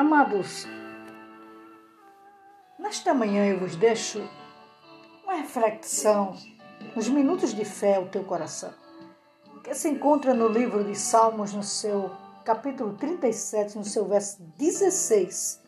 Amados, 0.00 0.66
nesta 2.78 3.12
manhã 3.12 3.44
eu 3.44 3.60
vos 3.60 3.76
deixo 3.76 4.26
uma 5.22 5.34
reflexão 5.34 6.34
nos 6.96 7.06
minutos 7.06 7.52
de 7.52 7.66
fé 7.66 7.96
ao 7.96 8.06
teu 8.06 8.24
coração, 8.24 8.72
que 9.62 9.74
se 9.74 9.90
encontra 9.90 10.32
no 10.32 10.48
livro 10.48 10.82
de 10.82 10.96
Salmos, 10.96 11.52
no 11.52 11.62
seu 11.62 12.10
capítulo 12.46 12.94
37, 12.94 13.76
no 13.76 13.84
seu 13.84 14.06
verso 14.06 14.42
16, 14.56 15.60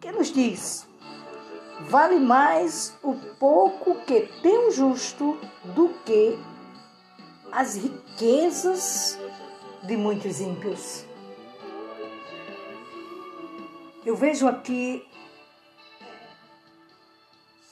que 0.00 0.10
nos 0.10 0.32
diz: 0.32 0.84
Vale 1.82 2.18
mais 2.18 2.92
o 3.04 3.14
pouco 3.38 4.04
que 4.04 4.22
tem 4.42 4.66
o 4.66 4.72
justo 4.72 5.38
do 5.76 5.90
que 6.04 6.36
as 7.52 7.76
riquezas 7.76 9.16
de 9.84 9.96
muitos 9.96 10.40
ímpios. 10.40 11.13
Eu 14.04 14.14
vejo 14.14 14.46
aqui 14.46 15.08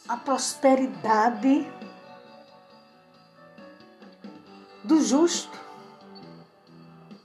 a 0.09 0.17
prosperidade 0.17 1.71
do 4.83 5.03
justo. 5.03 5.61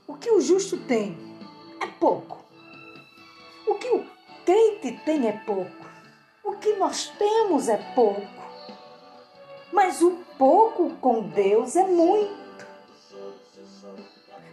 O 0.06 0.14
que 0.14 0.30
o 0.30 0.42
justo 0.42 0.76
tem 0.84 1.16
é 1.80 1.86
pouco. 1.86 2.44
O 3.66 3.76
que 3.76 3.88
o 3.88 4.06
crente 4.44 5.00
tem 5.06 5.26
é 5.26 5.32
pouco. 5.32 5.86
O 6.44 6.56
que 6.56 6.74
nós 6.74 7.08
temos 7.18 7.68
é 7.68 7.78
pouco. 7.94 8.20
Mas 9.72 10.02
o 10.02 10.18
pouco 10.36 10.90
com 10.96 11.22
Deus 11.28 11.76
é 11.76 11.84
muito. 11.84 12.66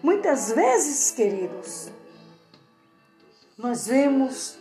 Muitas 0.01 0.51
vezes, 0.51 1.11
queridos, 1.11 1.91
nós 3.57 3.87
vemos 3.87 4.57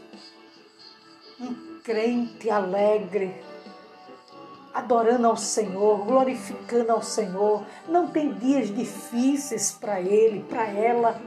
um 1.41 1.81
crente 1.83 2.49
alegre, 2.49 3.43
adorando 4.73 5.27
ao 5.27 5.37
Senhor, 5.37 6.05
glorificando 6.05 6.93
ao 6.93 7.03
Senhor, 7.03 7.67
não 7.89 8.09
tem 8.09 8.33
dias 8.35 8.73
difíceis 8.73 9.73
para 9.73 10.01
ele, 10.01 10.45
para 10.45 10.69
ela. 10.69 11.21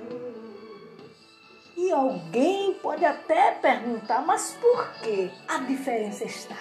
E 1.75 1.91
alguém 1.91 2.73
pode 2.75 3.03
até 3.03 3.51
perguntar, 3.51 4.25
mas 4.25 4.57
por 4.61 4.93
que 5.01 5.29
a 5.47 5.59
diferença 5.59 6.23
está? 6.23 6.57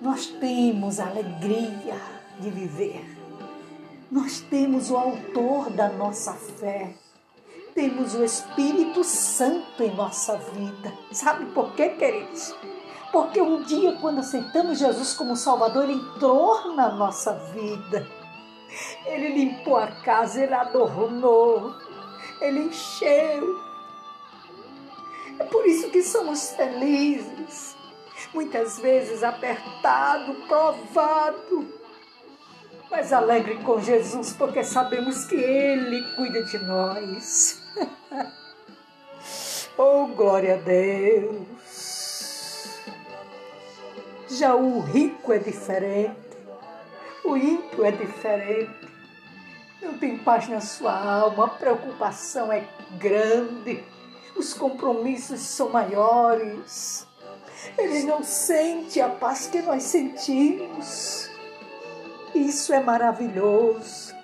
Nós 0.00 0.26
temos 0.26 0.98
a 0.98 1.06
alegria 1.06 2.00
de 2.40 2.50
viver. 2.50 3.04
Nós 4.10 4.40
temos 4.40 4.90
o 4.90 4.96
autor 4.96 5.68
da 5.70 5.90
nossa 5.90 6.32
fé 6.32 6.94
temos 7.78 8.12
o 8.16 8.24
Espírito 8.24 9.04
Santo 9.04 9.84
em 9.84 9.94
nossa 9.94 10.36
vida. 10.36 10.92
Sabe 11.12 11.46
por 11.52 11.74
quê, 11.74 11.90
queridos? 11.90 12.52
Porque 13.12 13.40
um 13.40 13.62
dia, 13.62 13.92
quando 14.00 14.18
aceitamos 14.18 14.80
Jesus 14.80 15.14
como 15.14 15.36
Salvador, 15.36 15.84
Ele 15.84 15.92
entrou 15.92 16.74
na 16.74 16.90
nossa 16.90 17.34
vida. 17.54 18.04
Ele 19.06 19.28
limpou 19.28 19.76
a 19.76 19.86
casa, 20.02 20.42
Ele 20.42 20.54
adornou, 20.54 21.72
Ele 22.40 22.64
encheu. 22.64 23.60
É 25.38 25.44
por 25.44 25.64
isso 25.64 25.88
que 25.90 26.02
somos 26.02 26.50
felizes. 26.50 27.76
Muitas 28.34 28.80
vezes 28.80 29.22
apertado, 29.22 30.34
provado, 30.48 31.77
mas 32.98 33.12
alegre 33.12 33.54
com 33.62 33.80
Jesus, 33.80 34.32
porque 34.32 34.64
sabemos 34.64 35.24
que 35.24 35.36
Ele 35.36 36.02
cuida 36.16 36.42
de 36.42 36.58
nós. 36.58 37.62
oh, 39.78 40.08
glória 40.08 40.54
a 40.54 40.56
Deus! 40.56 41.46
Já 44.28 44.56
o 44.56 44.80
rico 44.80 45.32
é 45.32 45.38
diferente, 45.38 46.18
o 47.24 47.36
ímpio 47.36 47.84
é 47.84 47.92
diferente. 47.92 48.88
Não 49.80 49.96
tem 49.96 50.18
paz 50.18 50.48
na 50.48 50.60
sua 50.60 50.92
alma, 50.92 51.46
a 51.46 51.50
preocupação 51.50 52.52
é 52.52 52.66
grande, 52.98 53.84
os 54.34 54.52
compromissos 54.52 55.38
são 55.38 55.68
maiores. 55.68 57.06
Eles 57.78 58.04
não 58.04 58.24
sentem 58.24 59.00
a 59.00 59.08
paz 59.08 59.46
que 59.46 59.62
nós 59.62 59.84
sentimos. 59.84 61.37
Isso 62.34 62.72
é 62.72 62.80
maravilhoso. 62.80 64.14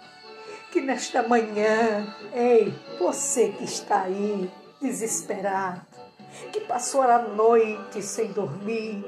Que 0.71 0.81
nesta 0.81 1.23
manhã, 1.23 2.15
ei, 2.35 2.75
você 2.99 3.51
que 3.51 3.65
está 3.65 4.03
aí 4.03 4.51
desesperado, 4.81 5.83
que 6.53 6.61
passou 6.61 7.03
a 7.03 7.19
noite 7.19 8.03
sem 8.03 8.33
dormir, 8.33 9.05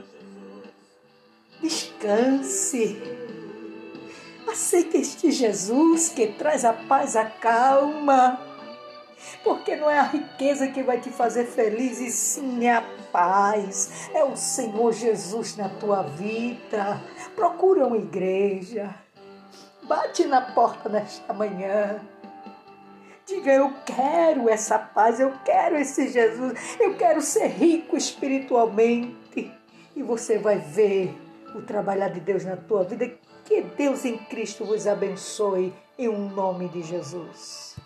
descanse. 1.61 2.97
Aceite 4.49 4.99
este 4.99 5.33
Jesus 5.33 6.09
que 6.09 6.28
traz 6.28 6.65
a 6.65 6.73
paz, 6.73 7.17
a 7.17 7.25
calma. 7.25 8.41
Porque 9.43 9.77
não 9.77 9.91
é 9.91 9.99
a 9.99 10.04
riqueza 10.04 10.69
que 10.69 10.82
vai 10.82 11.00
te 11.00 11.10
fazer 11.10 11.47
feliz, 11.47 12.00
e 12.00 12.10
sim 12.10 12.69
a 12.69 12.82
paz. 13.12 14.10
É 14.15 14.25
o 14.25 14.37
Senhor 14.37 14.93
Jesus 14.93 15.56
na 15.56 15.69
tua 15.69 16.03
vida. 16.03 17.00
Procura 17.34 17.87
uma 17.87 17.97
igreja. 17.97 18.94
Bate 19.82 20.25
na 20.25 20.41
porta 20.41 20.88
nesta 20.88 21.32
manhã. 21.32 22.00
Diga: 23.27 23.53
Eu 23.53 23.72
quero 23.84 24.49
essa 24.49 24.78
paz, 24.78 25.19
eu 25.19 25.33
quero 25.44 25.77
esse 25.77 26.09
Jesus, 26.09 26.77
eu 26.78 26.97
quero 26.97 27.21
ser 27.21 27.48
rico 27.48 27.97
espiritualmente. 27.97 29.53
E 29.94 30.03
você 30.03 30.38
vai 30.38 30.59
ver 30.59 31.16
o 31.54 31.62
trabalhar 31.62 32.09
de 32.09 32.21
Deus 32.21 32.44
na 32.44 32.56
tua 32.56 32.84
vida. 32.84 33.10
Que 33.44 33.62
Deus 33.62 34.04
em 34.04 34.19
Cristo 34.19 34.65
vos 34.65 34.87
abençoe 34.87 35.72
em 35.97 36.09
um 36.09 36.28
nome 36.28 36.69
de 36.69 36.83
Jesus. 36.83 37.77